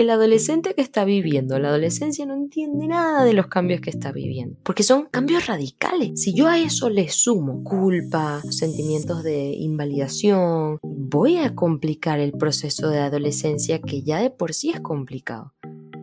[0.00, 4.12] el adolescente que está viviendo la adolescencia no entiende nada de los cambios que está
[4.12, 6.22] viviendo, porque son cambios radicales.
[6.22, 12.90] Si yo a eso le sumo culpa, sentimientos de invalidación, voy a complicar el proceso
[12.90, 15.52] de adolescencia que ya de por sí es complicado.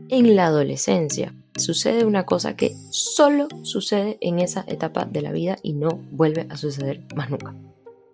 [0.09, 5.57] En la adolescencia sucede una cosa que solo sucede en esa etapa de la vida
[5.63, 7.55] y no vuelve a suceder más nunca.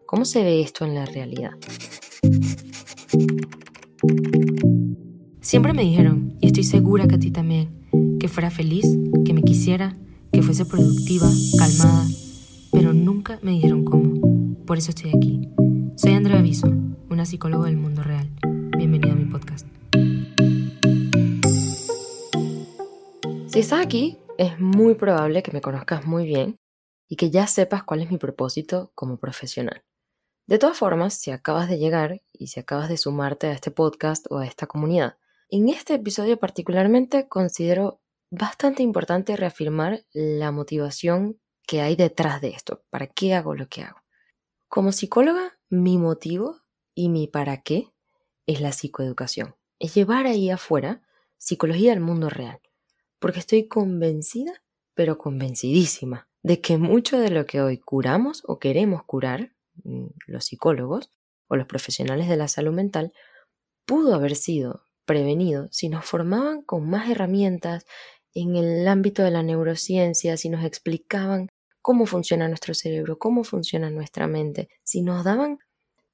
[0.05, 1.53] ¿Cómo se ve esto en la realidad?
[5.43, 7.87] Siempre me dijeron, y estoy segura que a ti también,
[8.19, 8.85] que fuera feliz,
[9.25, 9.95] que me quisiera,
[10.31, 12.05] que fuese productiva, calmada,
[12.71, 14.21] pero nunca me dijeron cómo.
[14.67, 15.49] Por eso estoy aquí.
[15.95, 16.67] Soy Andrea Aviso,
[17.09, 18.29] una psicóloga del mundo real.
[18.77, 19.65] Bienvenida a mi podcast.
[23.47, 26.59] Si estás aquí, es muy probable que me conozcas muy bien
[27.09, 29.81] y que ya sepas cuál es mi propósito como profesional.
[30.45, 34.27] De todas formas, si acabas de llegar y si acabas de sumarte a este podcast
[34.29, 35.17] o a esta comunidad,
[35.51, 42.85] en este episodio particularmente considero bastante importante reafirmar la motivación que hay detrás de esto.
[42.89, 44.01] ¿Para qué hago lo que hago?
[44.69, 46.61] Como psicóloga, mi motivo
[46.95, 47.91] y mi para qué
[48.45, 49.55] es la psicoeducación.
[49.77, 51.01] Es llevar ahí afuera
[51.37, 52.61] psicología al mundo real.
[53.19, 59.03] Porque estoy convencida, pero convencidísima, de que mucho de lo que hoy curamos o queremos
[59.03, 61.11] curar, mm, los psicólogos
[61.47, 63.11] o los profesionales de la salud mental,
[63.85, 67.85] pudo haber sido prevenido si nos formaban con más herramientas
[68.33, 71.49] en el ámbito de la neurociencia, si nos explicaban
[71.81, 75.59] cómo funciona nuestro cerebro, cómo funciona nuestra mente, si nos daban,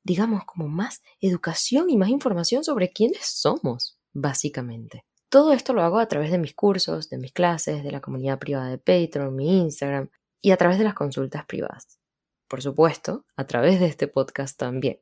[0.04, 5.06] digamos, como más educación y más información sobre quiénes somos, básicamente.
[5.30, 8.40] Todo esto lo hago a través de mis cursos, de mis clases, de la comunidad
[8.40, 10.10] privada de Patreon, mi Instagram
[10.42, 12.00] y a través de las consultas privadas.
[12.48, 15.02] Por supuesto, a través de este podcast también.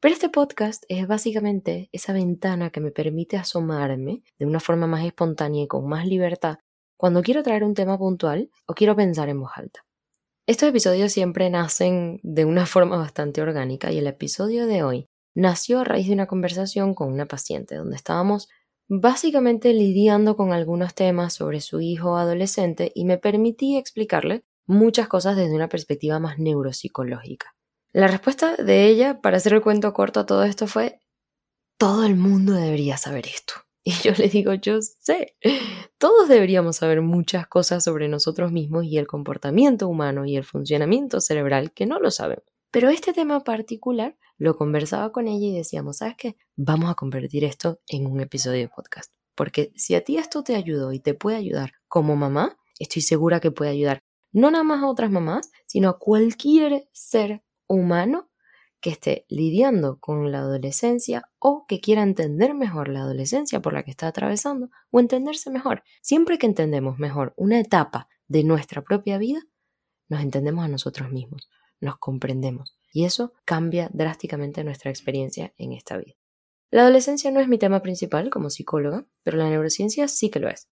[0.00, 5.04] Pero este podcast es básicamente esa ventana que me permite asomarme de una forma más
[5.04, 6.58] espontánea y con más libertad
[6.98, 9.86] cuando quiero traer un tema puntual o quiero pensar en voz alta.
[10.46, 15.80] Estos episodios siempre nacen de una forma bastante orgánica y el episodio de hoy nació
[15.80, 18.48] a raíz de una conversación con una paciente donde estábamos
[18.88, 25.36] básicamente lidiando con algunos temas sobre su hijo adolescente y me permití explicarle muchas cosas
[25.36, 27.56] desde una perspectiva más neuropsicológica.
[27.92, 31.00] La respuesta de ella, para hacer el cuento corto a todo esto, fue,
[31.78, 33.54] todo el mundo debería saber esto.
[33.88, 35.36] Y yo le digo, yo sé,
[35.96, 41.20] todos deberíamos saber muchas cosas sobre nosotros mismos y el comportamiento humano y el funcionamiento
[41.20, 42.44] cerebral que no lo sabemos.
[42.72, 46.36] Pero este tema particular lo conversaba con ella y decíamos, ¿sabes qué?
[46.56, 49.12] Vamos a convertir esto en un episodio de podcast.
[49.36, 53.38] Porque si a ti esto te ayudó y te puede ayudar como mamá, estoy segura
[53.38, 54.00] que puede ayudar
[54.32, 58.30] no nada más a otras mamás, sino a cualquier ser humano
[58.80, 63.82] que esté lidiando con la adolescencia o que quiera entender mejor la adolescencia por la
[63.82, 65.82] que está atravesando o entenderse mejor.
[66.02, 69.40] Siempre que entendemos mejor una etapa de nuestra propia vida,
[70.08, 71.48] nos entendemos a nosotros mismos,
[71.80, 76.14] nos comprendemos y eso cambia drásticamente nuestra experiencia en esta vida.
[76.70, 80.48] La adolescencia no es mi tema principal como psicóloga, pero la neurociencia sí que lo
[80.48, 80.68] es.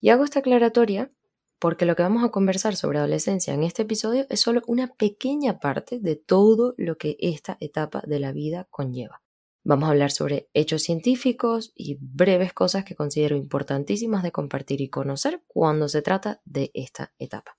[0.00, 1.12] Y hago esta aclaratoria
[1.60, 5.60] porque lo que vamos a conversar sobre adolescencia en este episodio es solo una pequeña
[5.60, 9.22] parte de todo lo que esta etapa de la vida conlleva.
[9.62, 14.88] Vamos a hablar sobre hechos científicos y breves cosas que considero importantísimas de compartir y
[14.88, 17.58] conocer cuando se trata de esta etapa.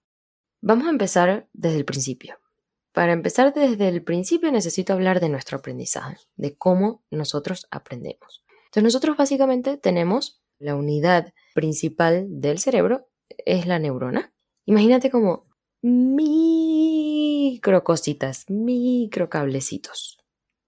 [0.62, 2.40] Vamos a empezar desde el principio.
[2.94, 8.44] Para empezar desde el principio necesito hablar de nuestro aprendizaje, de cómo nosotros aprendemos.
[8.66, 13.11] Entonces nosotros básicamente tenemos la unidad principal del cerebro
[13.46, 14.34] es la neurona.
[14.66, 15.48] Imagínate como
[15.82, 20.18] micro cositas, micro cablecitos.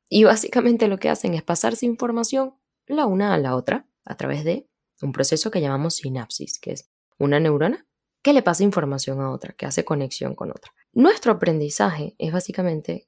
[0.09, 4.43] Y básicamente lo que hacen es pasarse información la una a la otra a través
[4.43, 4.67] de
[5.01, 7.87] un proceso que llamamos sinapsis, que es una neurona
[8.21, 10.71] que le pasa información a otra, que hace conexión con otra.
[10.93, 13.07] Nuestro aprendizaje es básicamente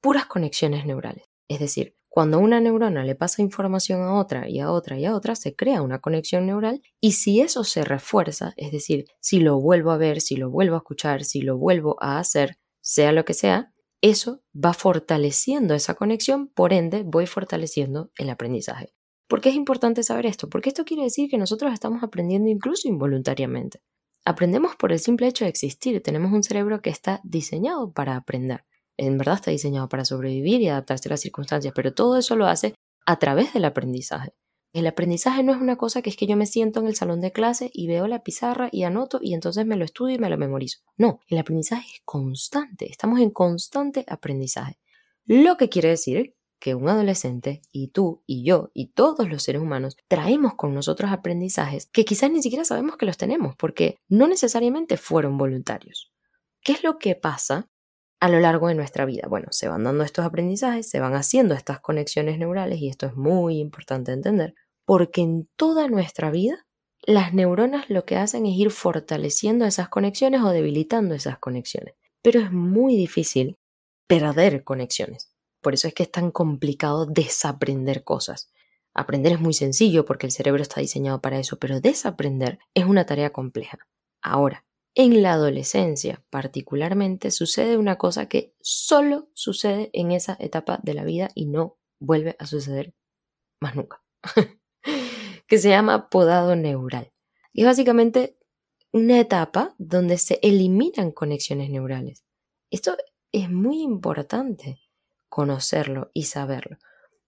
[0.00, 1.24] puras conexiones neurales.
[1.48, 5.14] Es decir, cuando una neurona le pasa información a otra y a otra y a
[5.14, 9.60] otra, se crea una conexión neural y si eso se refuerza, es decir, si lo
[9.60, 13.24] vuelvo a ver, si lo vuelvo a escuchar, si lo vuelvo a hacer, sea lo
[13.24, 18.92] que sea, eso va fortaleciendo esa conexión, por ende voy fortaleciendo el aprendizaje.
[19.28, 20.48] ¿Por qué es importante saber esto?
[20.48, 23.80] Porque esto quiere decir que nosotros estamos aprendiendo incluso involuntariamente.
[24.24, 28.64] Aprendemos por el simple hecho de existir, tenemos un cerebro que está diseñado para aprender
[28.98, 32.46] en verdad está diseñado para sobrevivir y adaptarse a las circunstancias, pero todo eso lo
[32.46, 32.74] hace
[33.06, 34.34] a través del aprendizaje.
[34.74, 37.22] El aprendizaje no es una cosa que es que yo me siento en el salón
[37.22, 40.28] de clase y veo la pizarra y anoto y entonces me lo estudio y me
[40.28, 40.80] lo memorizo.
[40.98, 44.78] No, el aprendizaje es constante, estamos en constante aprendizaje.
[45.24, 49.62] Lo que quiere decir que un adolescente y tú y yo y todos los seres
[49.62, 54.26] humanos traemos con nosotros aprendizajes que quizás ni siquiera sabemos que los tenemos porque no
[54.26, 56.12] necesariamente fueron voluntarios.
[56.62, 57.70] ¿Qué es lo que pasa
[58.20, 59.28] a lo largo de nuestra vida?
[59.28, 63.16] Bueno, se van dando estos aprendizajes, se van haciendo estas conexiones neurales y esto es
[63.16, 64.54] muy importante entender
[64.84, 66.66] porque en toda nuestra vida
[67.06, 71.94] las neuronas lo que hacen es ir fortaleciendo esas conexiones o debilitando esas conexiones.
[72.22, 73.58] Pero es muy difícil
[74.06, 75.30] perder conexiones.
[75.60, 78.50] Por eso es que es tan complicado desaprender cosas.
[78.94, 83.04] Aprender es muy sencillo porque el cerebro está diseñado para eso, pero desaprender es una
[83.04, 83.78] tarea compleja.
[84.22, 84.64] Ahora,
[84.98, 91.04] en la adolescencia particularmente sucede una cosa que solo sucede en esa etapa de la
[91.04, 92.94] vida y no vuelve a suceder
[93.60, 94.02] más nunca,
[95.46, 97.12] que se llama podado neural.
[97.52, 98.38] Y es básicamente
[98.92, 102.24] una etapa donde se eliminan conexiones neurales.
[102.68, 102.96] Esto
[103.30, 104.80] es muy importante
[105.28, 106.76] conocerlo y saberlo,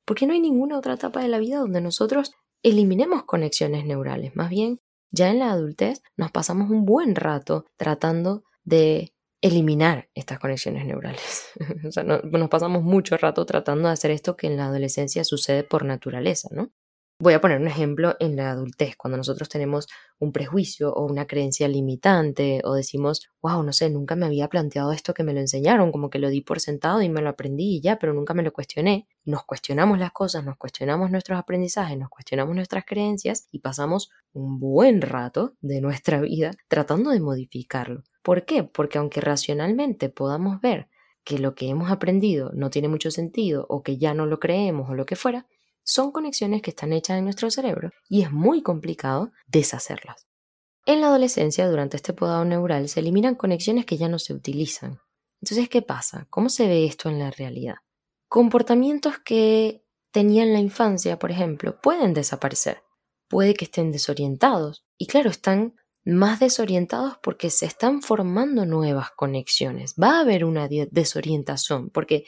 [0.04, 2.32] porque no hay ninguna otra etapa de la vida donde nosotros
[2.64, 4.34] eliminemos conexiones neurales.
[4.34, 4.80] Más bien,
[5.10, 9.12] ya en la adultez nos pasamos un buen rato tratando de
[9.42, 11.48] eliminar estas conexiones neurales.
[11.88, 15.64] o sea, nos pasamos mucho rato tratando de hacer esto que en la adolescencia sucede
[15.64, 16.70] por naturaleza, ¿no?
[17.22, 19.88] Voy a poner un ejemplo en la adultez, cuando nosotros tenemos
[20.18, 24.90] un prejuicio o una creencia limitante o decimos, wow, no sé, nunca me había planteado
[24.92, 27.76] esto que me lo enseñaron, como que lo di por sentado y me lo aprendí
[27.76, 29.06] y ya, pero nunca me lo cuestioné.
[29.26, 34.58] Nos cuestionamos las cosas, nos cuestionamos nuestros aprendizajes, nos cuestionamos nuestras creencias y pasamos un
[34.58, 38.02] buen rato de nuestra vida tratando de modificarlo.
[38.22, 38.64] ¿Por qué?
[38.64, 40.88] Porque aunque racionalmente podamos ver
[41.22, 44.88] que lo que hemos aprendido no tiene mucho sentido o que ya no lo creemos
[44.88, 45.46] o lo que fuera,
[45.90, 50.28] son conexiones que están hechas en nuestro cerebro y es muy complicado deshacerlas.
[50.86, 55.00] En la adolescencia, durante este podado neural, se eliminan conexiones que ya no se utilizan.
[55.42, 56.28] Entonces, ¿qué pasa?
[56.30, 57.74] ¿Cómo se ve esto en la realidad?
[58.28, 62.84] Comportamientos que tenía en la infancia, por ejemplo, pueden desaparecer.
[63.28, 64.84] Puede que estén desorientados.
[64.96, 69.96] Y claro, están más desorientados porque se están formando nuevas conexiones.
[70.00, 72.26] Va a haber una desorientación porque,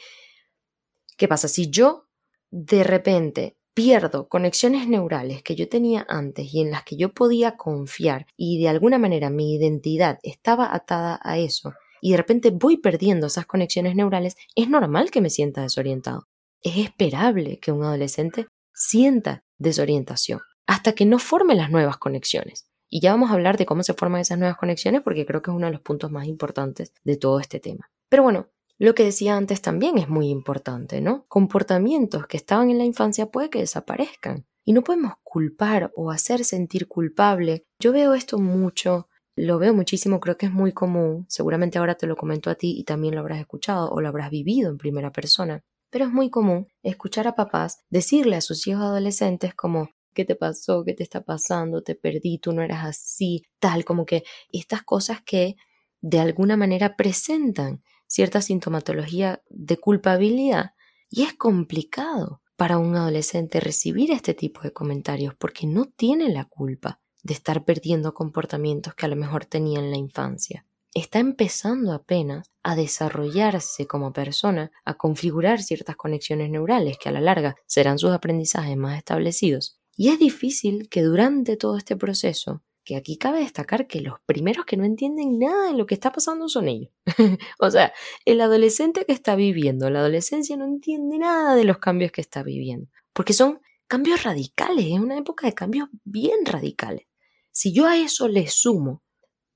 [1.15, 1.47] ¿qué pasa?
[1.47, 2.09] Si yo
[2.55, 7.57] de repente pierdo conexiones neurales que yo tenía antes y en las que yo podía
[7.57, 12.77] confiar y de alguna manera mi identidad estaba atada a eso y de repente voy
[12.77, 16.27] perdiendo esas conexiones neurales, es normal que me sienta desorientado.
[16.61, 22.67] Es esperable que un adolescente sienta desorientación hasta que no forme las nuevas conexiones.
[22.87, 25.49] Y ya vamos a hablar de cómo se forman esas nuevas conexiones porque creo que
[25.49, 27.89] es uno de los puntos más importantes de todo este tema.
[28.09, 28.49] Pero bueno,
[28.83, 31.25] lo que decía antes también es muy importante, ¿no?
[31.29, 34.45] Comportamientos que estaban en la infancia puede que desaparezcan.
[34.65, 37.65] Y no podemos culpar o hacer sentir culpable.
[37.79, 39.07] Yo veo esto mucho,
[39.37, 41.25] lo veo muchísimo, creo que es muy común.
[41.29, 44.29] Seguramente ahora te lo comento a ti y también lo habrás escuchado o lo habrás
[44.29, 45.63] vivido en primera persona.
[45.89, 50.35] Pero es muy común escuchar a papás decirle a sus hijos adolescentes como ¿qué te
[50.35, 50.83] pasó?
[50.83, 51.83] ¿Qué te está pasando?
[51.83, 55.55] Te perdí, tú no eras así, tal, como que estas cosas que
[56.01, 57.81] de alguna manera presentan
[58.13, 60.75] cierta sintomatología de culpabilidad
[61.09, 66.45] y es complicado para un adolescente recibir este tipo de comentarios porque no tiene la
[66.45, 70.63] culpa de estar perdiendo comportamientos que a lo mejor tenía en la infancia.
[70.93, 77.19] Está empezando apenas a desarrollarse como persona, a configurar ciertas conexiones neurales que a la
[77.19, 79.79] larga serán sus aprendizajes más establecidos.
[79.97, 84.65] Y es difícil que durante todo este proceso que aquí cabe destacar que los primeros
[84.65, 86.91] que no entienden nada de lo que está pasando son ellos.
[87.59, 87.93] o sea,
[88.25, 92.43] el adolescente que está viviendo la adolescencia no entiende nada de los cambios que está
[92.43, 97.07] viviendo, porque son cambios radicales, es una época de cambios bien radicales.
[97.51, 99.03] Si yo a eso le sumo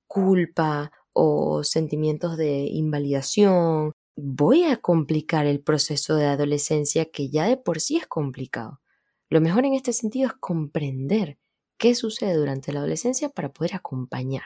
[0.08, 7.58] culpa o sentimientos de invalidación, voy a complicar el proceso de adolescencia que ya de
[7.58, 8.82] por sí es complicado.
[9.30, 11.38] Lo mejor en este sentido es comprender
[11.78, 14.44] qué sucede durante la adolescencia para poder acompañar.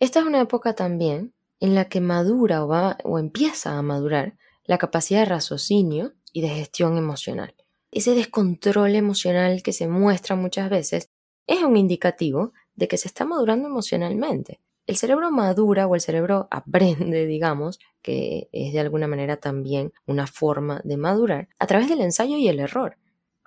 [0.00, 4.36] Esta es una época también en la que madura o, va, o empieza a madurar
[4.64, 7.54] la capacidad de raciocinio y de gestión emocional.
[7.90, 11.10] Ese descontrol emocional que se muestra muchas veces
[11.46, 14.60] es un indicativo de que se está madurando emocionalmente.
[14.86, 20.26] El cerebro madura o el cerebro aprende, digamos, que es de alguna manera también una
[20.26, 22.98] forma de madurar, a través del ensayo y el error.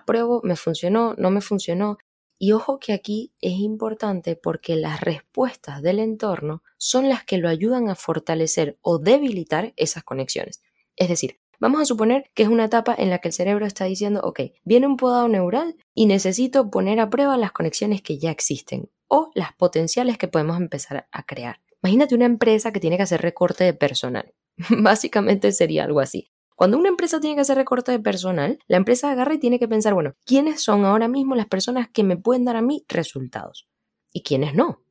[0.06, 1.98] Pruebo, me funcionó, no me funcionó,
[2.42, 7.50] y ojo que aquí es importante porque las respuestas del entorno son las que lo
[7.50, 10.62] ayudan a fortalecer o debilitar esas conexiones.
[10.96, 13.84] Es decir, vamos a suponer que es una etapa en la que el cerebro está
[13.84, 18.30] diciendo, ok, viene un podado neural y necesito poner a prueba las conexiones que ya
[18.30, 21.60] existen o las potenciales que podemos empezar a crear.
[21.82, 24.32] Imagínate una empresa que tiene que hacer recorte de personal.
[24.78, 26.32] Básicamente sería algo así.
[26.60, 29.66] Cuando una empresa tiene que hacer recorte de personal, la empresa agarra y tiene que
[29.66, 33.66] pensar, bueno, ¿quiénes son ahora mismo las personas que me pueden dar a mí resultados?
[34.12, 34.82] ¿Y quiénes no?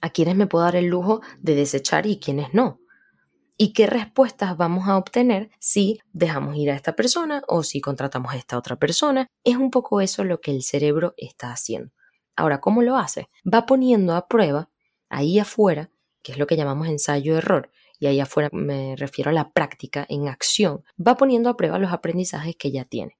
[0.00, 2.78] ¿A quiénes me puedo dar el lujo de desechar y quiénes no?
[3.56, 8.32] ¿Y qué respuestas vamos a obtener si dejamos ir a esta persona o si contratamos
[8.32, 9.26] a esta otra persona?
[9.42, 11.90] Es un poco eso lo que el cerebro está haciendo.
[12.36, 13.30] Ahora, ¿cómo lo hace?
[13.52, 14.70] Va poniendo a prueba
[15.08, 15.90] ahí afuera,
[16.22, 20.28] que es lo que llamamos ensayo-error, y ahí afuera me refiero a la práctica en
[20.28, 23.16] acción, va poniendo a prueba los aprendizajes que ya tiene.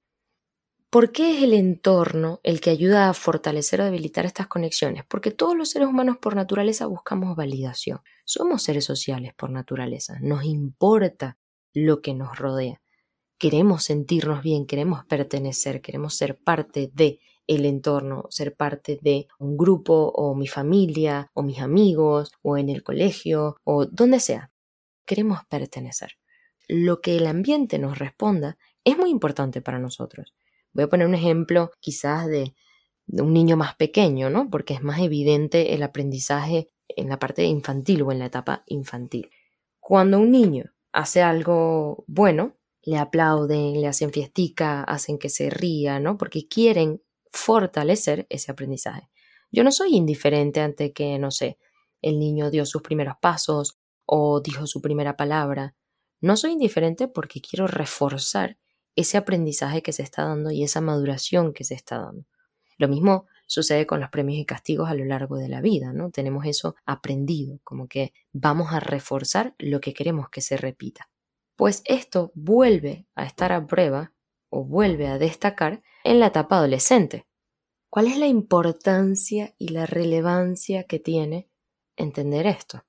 [0.89, 5.05] ¿Por qué es el entorno el que ayuda a fortalecer o debilitar estas conexiones?
[5.07, 8.01] Porque todos los seres humanos por naturaleza buscamos validación.
[8.25, 10.17] Somos seres sociales por naturaleza.
[10.23, 11.37] Nos importa
[11.75, 12.81] lo que nos rodea.
[13.37, 19.57] Queremos sentirnos bien, queremos pertenecer, queremos ser parte de el entorno, ser parte de un
[19.57, 24.51] grupo o mi familia o mis amigos o en el colegio o donde sea.
[25.07, 26.19] Queremos pertenecer.
[26.69, 30.35] Lo que el ambiente nos responda es muy importante para nosotros.
[30.73, 32.55] Voy a poner un ejemplo quizás de,
[33.07, 34.51] un niño más pequeño, ¿no?
[34.51, 39.31] Porque es más evidente el aprendizaje en la parte infantil o en la etapa infantil.
[39.79, 46.01] Cuando un niño hace algo bueno, le aplauden, le hacen fiestica, hacen que se ría,
[46.01, 46.19] ¿no?
[46.19, 49.09] Porque quieren fortalecer ese aprendizaje.
[49.53, 51.59] Yo no soy indiferente ante que, no sé,
[52.03, 55.75] el niño dio sus primeros pasos o dijo su primera palabra.
[56.21, 58.57] No soy indiferente porque quiero reforzar
[58.95, 62.25] ese aprendizaje que se está dando y esa maduración que se está dando.
[62.79, 66.11] Lo mismo sucede con los premios y castigos a lo largo de la vida, ¿no?
[66.11, 71.11] Tenemos eso aprendido, como que vamos a reforzar lo que queremos que se repita.
[71.57, 74.13] Pues esto vuelve a estar a prueba
[74.51, 77.27] o vuelve a destacar en la etapa adolescente.
[77.89, 81.49] ¿Cuál es la importancia y la relevancia que tiene
[81.97, 82.85] entender esto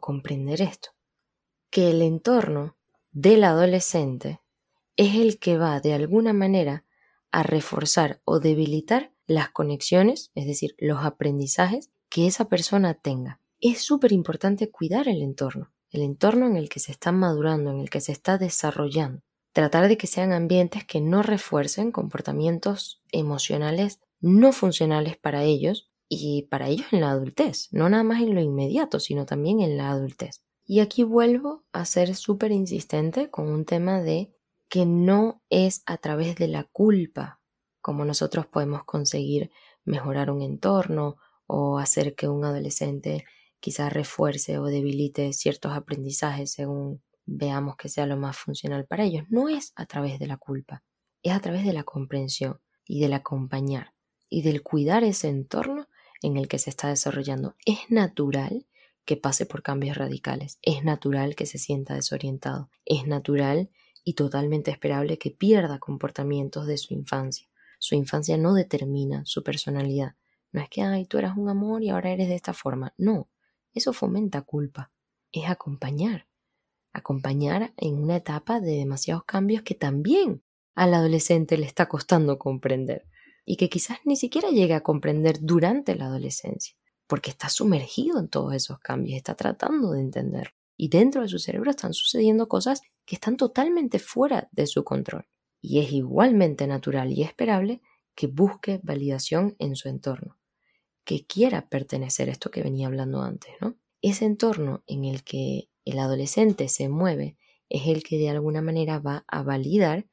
[0.00, 0.90] comprender esto?
[1.70, 2.76] Que el entorno
[3.10, 4.40] del adolescente
[4.96, 6.84] es el que va de alguna manera
[7.30, 13.40] a reforzar o debilitar las conexiones, es decir, los aprendizajes que esa persona tenga.
[13.60, 17.80] Es súper importante cuidar el entorno, el entorno en el que se está madurando, en
[17.80, 19.22] el que se está desarrollando.
[19.52, 26.42] Tratar de que sean ambientes que no refuercen comportamientos emocionales no funcionales para ellos y
[26.50, 29.90] para ellos en la adultez, no nada más en lo inmediato, sino también en la
[29.90, 30.42] adultez.
[30.64, 34.32] Y aquí vuelvo a ser súper insistente con un tema de
[34.68, 37.40] que no es a través de la culpa
[37.82, 39.50] como nosotros podemos conseguir
[39.84, 41.16] mejorar un entorno
[41.46, 43.24] o hacer que un adolescente
[43.60, 49.24] quizás refuerce o debilite ciertos aprendizajes según veamos que sea lo más funcional para ellos.
[49.28, 50.82] No es a través de la culpa,
[51.22, 53.92] es a través de la comprensión y del acompañar
[54.28, 55.88] y del cuidar ese entorno
[56.22, 57.56] en el que se está desarrollando.
[57.64, 58.66] Es natural
[59.04, 63.70] que pase por cambios radicales, es natural que se sienta desorientado, es natural
[64.04, 67.48] y totalmente esperable que pierda comportamientos de su infancia.
[67.78, 70.14] Su infancia no determina su personalidad.
[70.52, 72.94] No es que, ay, tú eras un amor y ahora eres de esta forma.
[72.96, 73.28] No,
[73.72, 74.92] eso fomenta culpa.
[75.32, 76.28] Es acompañar.
[76.92, 80.42] Acompañar en una etapa de demasiados cambios que también
[80.74, 83.06] al adolescente le está costando comprender
[83.44, 88.28] y que quizás ni siquiera llegue a comprender durante la adolescencia, porque está sumergido en
[88.28, 92.82] todos esos cambios, está tratando de entender y dentro de su cerebro están sucediendo cosas
[93.04, 95.28] que están totalmente fuera de su control.
[95.60, 97.80] Y es igualmente natural y esperable
[98.14, 100.40] que busque validación en su entorno,
[101.04, 103.76] que quiera pertenecer a esto que venía hablando antes, ¿no?
[104.00, 107.36] Ese entorno en el que el adolescente se mueve
[107.68, 110.06] es el que de alguna manera va a validar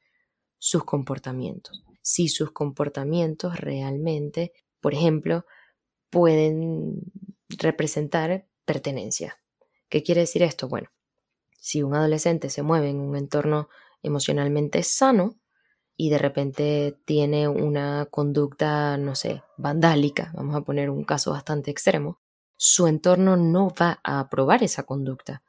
[0.58, 1.82] sus comportamientos.
[2.02, 5.44] Si sus comportamientos realmente, por ejemplo,
[6.10, 7.00] pueden
[7.48, 9.40] representar pertenencia,
[9.90, 10.68] ¿Qué quiere decir esto?
[10.68, 10.88] Bueno,
[11.58, 13.68] si un adolescente se mueve en un entorno
[14.02, 15.36] emocionalmente sano
[15.96, 21.72] y de repente tiene una conducta, no sé, vandálica, vamos a poner un caso bastante
[21.72, 22.20] extremo,
[22.56, 25.42] su entorno no va a aprobar esa conducta.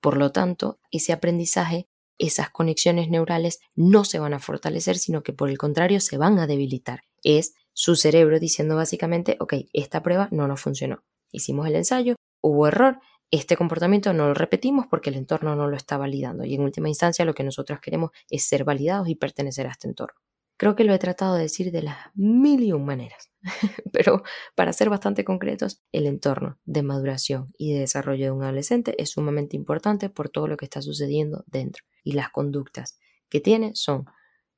[0.00, 5.32] Por lo tanto, ese aprendizaje, esas conexiones neurales no se van a fortalecer, sino que
[5.32, 7.02] por el contrario se van a debilitar.
[7.22, 11.02] Es su cerebro diciendo básicamente, ok, esta prueba no nos funcionó.
[11.32, 15.76] Hicimos el ensayo, hubo error, este comportamiento no lo repetimos porque el entorno no lo
[15.76, 19.66] está validando y en última instancia lo que nosotros queremos es ser validados y pertenecer
[19.66, 20.20] a este entorno.
[20.56, 23.32] Creo que lo he tratado de decir de las mil y un maneras,
[23.92, 24.22] pero
[24.54, 29.10] para ser bastante concretos, el entorno de maduración y de desarrollo de un adolescente es
[29.10, 34.06] sumamente importante por todo lo que está sucediendo dentro y las conductas que tiene son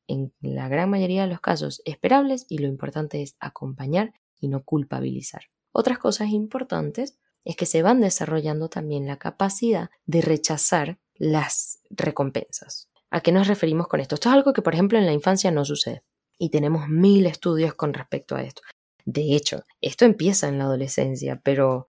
[0.08, 4.62] en la gran mayoría de los casos esperables y lo importante es acompañar y no
[4.64, 5.44] culpabilizar.
[5.72, 12.90] Otras cosas importantes es que se van desarrollando también la capacidad de rechazar las recompensas.
[13.10, 14.16] ¿A qué nos referimos con esto?
[14.16, 16.02] Esto es algo que, por ejemplo, en la infancia no sucede.
[16.38, 18.62] Y tenemos mil estudios con respecto a esto.
[19.04, 21.88] De hecho, esto empieza en la adolescencia, pero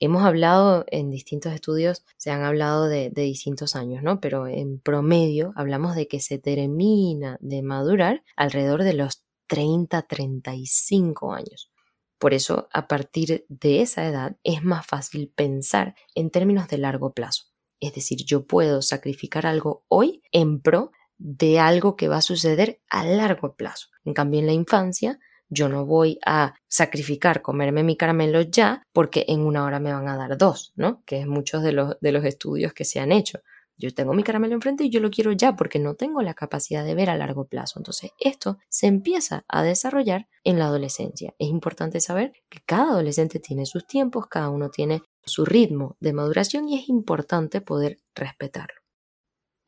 [0.00, 4.20] hemos hablado en distintos estudios, se han hablado de, distintos años, ¿no?
[4.20, 11.32] Pero en promedio hablamos de que se termina de madurar alrededor de los 30, 35
[11.32, 11.70] años.
[12.18, 17.12] Por eso, a partir de esa edad, es más fácil pensar en términos de largo
[17.12, 17.44] plazo.
[17.78, 22.80] Es decir, yo puedo sacrificar algo hoy en pro de algo que va a suceder
[22.88, 23.88] a largo plazo.
[24.04, 29.24] En cambio, en la infancia, yo no voy a sacrificar comerme mi caramelo ya porque
[29.28, 31.02] en una hora me van a dar dos, ¿no?
[31.04, 33.40] Que es muchos de los, de los estudios que se han hecho.
[33.78, 36.84] Yo tengo mi caramelo enfrente y yo lo quiero ya porque no tengo la capacidad
[36.84, 37.78] de ver a largo plazo.
[37.78, 41.34] Entonces, esto se empieza a desarrollar en la adolescencia.
[41.38, 46.14] Es importante saber que cada adolescente tiene sus tiempos, cada uno tiene su ritmo de
[46.14, 48.85] maduración y es importante poder respetarlo.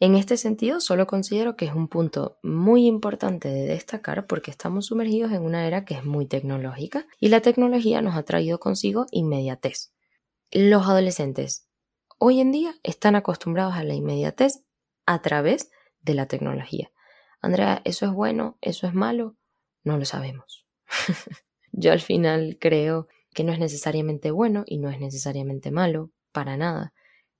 [0.00, 4.86] En este sentido, solo considero que es un punto muy importante de destacar porque estamos
[4.86, 9.06] sumergidos en una era que es muy tecnológica y la tecnología nos ha traído consigo
[9.10, 9.92] inmediatez.
[10.52, 11.68] Los adolescentes
[12.18, 14.64] hoy en día están acostumbrados a la inmediatez
[15.06, 16.90] a través de la tecnología.
[17.40, 18.58] Andrea, ¿eso es bueno?
[18.60, 19.36] ¿Eso es malo?
[19.84, 20.66] No lo sabemos.
[21.72, 26.56] Yo al final creo que no es necesariamente bueno y no es necesariamente malo, para
[26.56, 26.92] nada.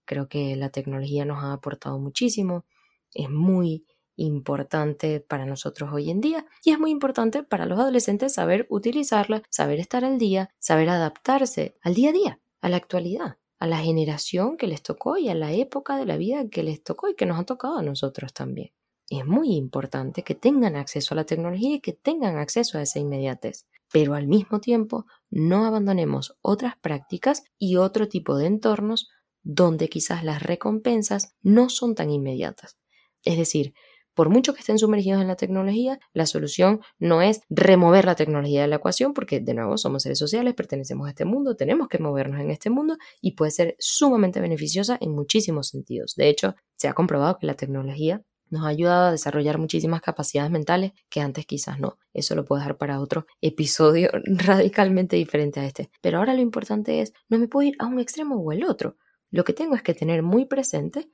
[0.08, 2.64] Creo que la tecnología nos ha aportado muchísimo,
[3.12, 3.84] es muy
[4.16, 9.42] importante para nosotros hoy en día y es muy importante para los adolescentes saber utilizarla,
[9.50, 13.80] saber estar al día, saber adaptarse al día a día, a la actualidad, a la
[13.80, 17.14] generación que les tocó y a la época de la vida que les tocó y
[17.14, 18.72] que nos ha tocado a nosotros también.
[19.10, 22.98] Es muy importante que tengan acceso a la tecnología y que tengan acceso a esa
[22.98, 29.08] inmediatez pero al mismo tiempo no abandonemos otras prácticas y otro tipo de entornos
[29.48, 32.76] donde quizás las recompensas no son tan inmediatas.
[33.24, 33.72] Es decir,
[34.12, 38.60] por mucho que estén sumergidos en la tecnología, la solución no es remover la tecnología
[38.60, 41.98] de la ecuación, porque de nuevo somos seres sociales, pertenecemos a este mundo, tenemos que
[41.98, 46.14] movernos en este mundo y puede ser sumamente beneficiosa en muchísimos sentidos.
[46.14, 50.50] De hecho, se ha comprobado que la tecnología nos ha ayudado a desarrollar muchísimas capacidades
[50.50, 51.98] mentales que antes quizás no.
[52.12, 55.90] Eso lo puedo dejar para otro episodio radicalmente diferente a este.
[56.02, 58.96] Pero ahora lo importante es, no me puedo ir a un extremo o el otro.
[59.30, 61.10] Lo que tengo es que tener muy presente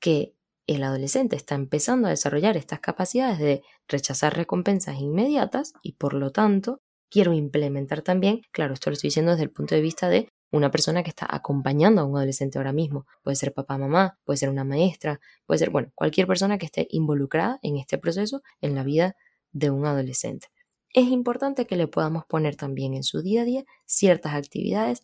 [0.00, 0.34] que
[0.66, 6.30] el adolescente está empezando a desarrollar estas capacidades de rechazar recompensas inmediatas y por lo
[6.30, 10.28] tanto quiero implementar también, claro, esto lo estoy diciendo desde el punto de vista de
[10.50, 13.06] una persona que está acompañando a un adolescente ahora mismo.
[13.22, 16.86] Puede ser papá, mamá, puede ser una maestra, puede ser, bueno, cualquier persona que esté
[16.90, 19.16] involucrada en este proceso en la vida
[19.52, 20.48] de un adolescente.
[20.94, 25.02] Es importante que le podamos poner también en su día a día ciertas actividades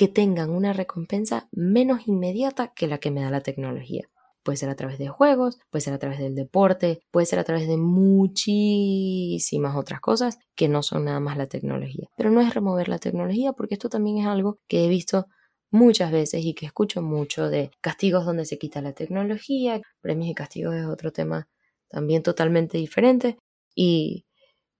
[0.00, 4.08] que tengan una recompensa menos inmediata que la que me da la tecnología.
[4.42, 7.44] Puede ser a través de juegos, puede ser a través del deporte, puede ser a
[7.44, 12.08] través de muchísimas otras cosas que no son nada más la tecnología.
[12.16, 15.26] Pero no es remover la tecnología porque esto también es algo que he visto
[15.70, 20.34] muchas veces y que escucho mucho de castigos donde se quita la tecnología, premios y
[20.34, 21.46] castigos es otro tema
[21.90, 23.36] también totalmente diferente
[23.74, 24.24] y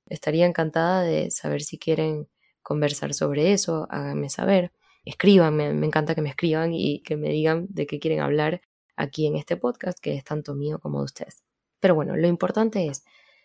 [0.07, 2.27] estaría encantada de saber si quieren
[2.63, 4.73] conversar sobre eso, háganme saber,
[5.05, 8.61] escríbanme, me encanta que me escriban y que me digan de qué quieren hablar
[8.97, 11.43] aquí en este podcast que es tanto mío como de ustedes.
[11.81, 13.05] Pero bueno, lo importante es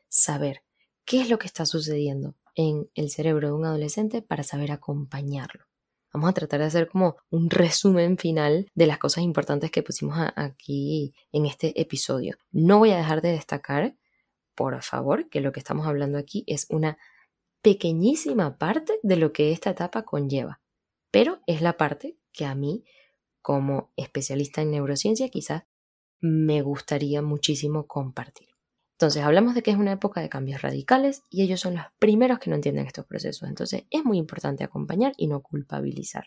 [0.10, 0.64] saber
[1.06, 5.66] qué es lo que está sucediendo en el cerebro de un adolescente para saber acompañarlo.
[6.14, 10.18] Vamos a tratar de hacer como un resumen final de las cosas importantes que pusimos
[10.38, 12.38] aquí en este episodio.
[12.52, 13.98] No voy a dejar de destacar,
[14.56, 16.98] por favor, que lo que estamos hablando aquí es una
[17.62, 20.62] pequeñísima parte de lo que esta etapa conlleva,
[21.16, 22.84] pero es la parte que a mí
[23.42, 25.64] como especialista en neurociencia quizás
[26.20, 28.50] me gustaría muchísimo compartir.
[28.96, 32.40] Entonces, hablamos de que es una época de cambios radicales y ellos son los primeros
[32.40, 33.48] que no entienden estos procesos.
[33.48, 36.26] Entonces, es muy importante acompañar y no culpabilizar.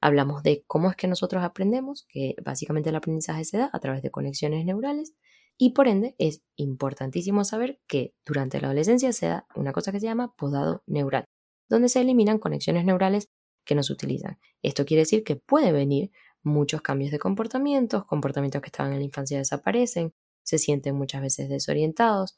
[0.00, 4.00] Hablamos de cómo es que nosotros aprendemos, que básicamente el aprendizaje se da a través
[4.00, 5.12] de conexiones neurales
[5.58, 10.00] y por ende es importantísimo saber que durante la adolescencia se da una cosa que
[10.00, 11.26] se llama podado neural,
[11.68, 13.28] donde se eliminan conexiones neurales
[13.64, 14.38] que no se utilizan.
[14.62, 16.10] Esto quiere decir que puede venir
[16.42, 21.48] muchos cambios de comportamientos, comportamientos que estaban en la infancia desaparecen, se sienten muchas veces
[21.48, 22.36] desorientados.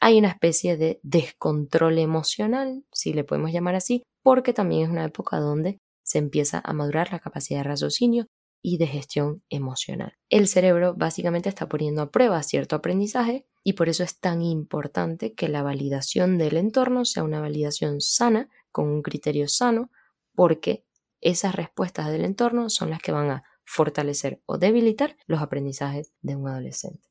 [0.00, 5.04] Hay una especie de descontrol emocional, si le podemos llamar así, porque también es una
[5.04, 8.26] época donde se empieza a madurar la capacidad de raciocinio
[8.62, 10.14] y de gestión emocional.
[10.28, 15.34] El cerebro básicamente está poniendo a prueba cierto aprendizaje y por eso es tan importante
[15.34, 19.90] que la validación del entorno sea una validación sana, con un criterio sano,
[20.34, 20.84] porque
[21.20, 26.36] esas respuestas del entorno son las que van a fortalecer o debilitar los aprendizajes de
[26.36, 27.08] un adolescente.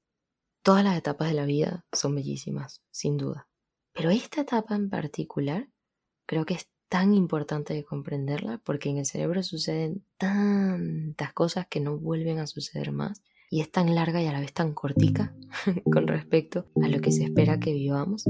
[0.63, 3.47] Todas las etapas de la vida son bellísimas, sin duda.
[3.93, 5.69] Pero esta etapa en particular
[6.25, 11.79] creo que es tan importante de comprenderla porque en el cerebro suceden tantas cosas que
[11.79, 15.34] no vuelven a suceder más y es tan larga y a la vez tan cortica
[15.91, 18.25] con respecto a lo que se espera que vivamos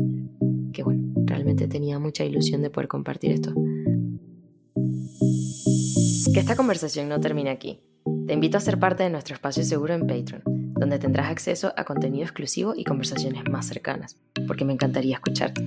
[0.71, 3.53] que bueno, realmente tenía mucha ilusión de poder compartir esto.
[6.33, 7.81] Que esta conversación no termine aquí.
[8.25, 11.83] Te invito a ser parte de nuestro espacio seguro en Patreon, donde tendrás acceso a
[11.83, 14.17] contenido exclusivo y conversaciones más cercanas,
[14.47, 15.61] porque me encantaría escucharte.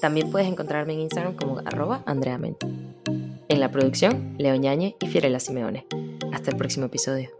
[0.00, 2.66] También puedes encontrarme en Instagram como arroba andreamente.
[3.48, 5.86] En la producción, Leo Ñañe y Fiorella Simeone.
[6.32, 7.30] Hasta el próximo episodio.